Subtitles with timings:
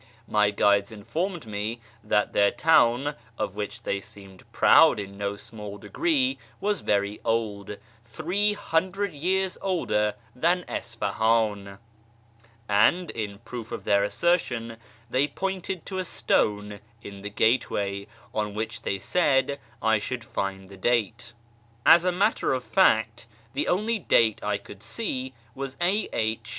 [0.27, 5.77] My guides informed me that their town, of which they seemed proud in no small
[5.77, 11.77] degree, was very old— 300 years older than Isfahan—
[12.67, 14.77] and, in proof of their assertion,
[15.07, 20.67] they pointed to a stone in the gateway on which they said I should find
[20.67, 21.33] the date.
[21.85, 26.49] As a matter of fact, the only date I could see was (a.h.)